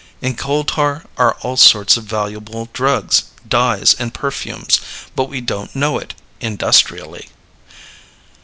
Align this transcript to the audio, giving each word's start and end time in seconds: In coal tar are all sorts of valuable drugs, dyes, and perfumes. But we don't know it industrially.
In 0.19 0.35
coal 0.35 0.63
tar 0.63 1.05
are 1.15 1.35
all 1.41 1.57
sorts 1.57 1.95
of 1.95 2.05
valuable 2.05 2.67
drugs, 2.73 3.25
dyes, 3.47 3.93
and 3.99 4.11
perfumes. 4.11 4.81
But 5.15 5.29
we 5.29 5.41
don't 5.41 5.75
know 5.75 5.99
it 5.99 6.15
industrially. 6.39 7.29